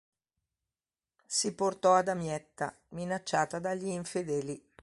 [1.27, 4.69] Si portò a Damietta, minacciata dagli infedeli.